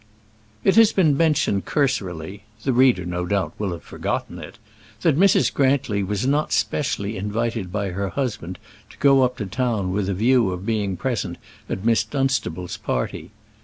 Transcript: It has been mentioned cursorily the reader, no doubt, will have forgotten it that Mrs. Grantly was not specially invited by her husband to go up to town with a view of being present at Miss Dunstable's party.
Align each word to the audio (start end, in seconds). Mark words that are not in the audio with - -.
It 0.63 0.77
has 0.77 0.91
been 0.91 1.15
mentioned 1.15 1.65
cursorily 1.65 2.43
the 2.63 2.73
reader, 2.73 3.05
no 3.05 3.23
doubt, 3.27 3.53
will 3.59 3.71
have 3.71 3.83
forgotten 3.83 4.39
it 4.39 4.57
that 5.03 5.15
Mrs. 5.15 5.53
Grantly 5.53 6.01
was 6.01 6.25
not 6.25 6.51
specially 6.51 7.17
invited 7.17 7.71
by 7.71 7.89
her 7.89 8.09
husband 8.09 8.57
to 8.89 8.97
go 8.97 9.21
up 9.21 9.37
to 9.37 9.45
town 9.45 9.91
with 9.91 10.09
a 10.09 10.15
view 10.15 10.49
of 10.49 10.65
being 10.65 10.97
present 10.97 11.37
at 11.69 11.85
Miss 11.85 12.03
Dunstable's 12.03 12.77
party. 12.77 13.29